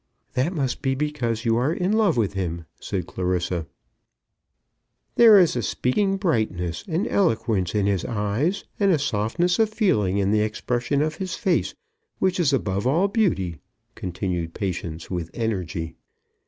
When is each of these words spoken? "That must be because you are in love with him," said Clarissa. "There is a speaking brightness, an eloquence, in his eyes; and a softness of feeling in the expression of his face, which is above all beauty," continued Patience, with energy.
"That 0.33 0.51
must 0.51 0.81
be 0.81 0.95
because 0.95 1.45
you 1.45 1.57
are 1.57 1.71
in 1.71 1.91
love 1.91 2.17
with 2.17 2.33
him," 2.33 2.65
said 2.79 3.05
Clarissa. 3.05 3.67
"There 5.13 5.37
is 5.37 5.55
a 5.55 5.61
speaking 5.61 6.17
brightness, 6.17 6.83
an 6.87 7.05
eloquence, 7.05 7.75
in 7.75 7.85
his 7.85 8.03
eyes; 8.03 8.63
and 8.79 8.91
a 8.91 8.97
softness 8.97 9.59
of 9.59 9.69
feeling 9.69 10.17
in 10.17 10.31
the 10.31 10.41
expression 10.41 11.03
of 11.03 11.17
his 11.17 11.35
face, 11.35 11.75
which 12.17 12.39
is 12.39 12.51
above 12.51 12.87
all 12.87 13.09
beauty," 13.09 13.59
continued 13.93 14.55
Patience, 14.55 15.11
with 15.11 15.29
energy. 15.35 15.93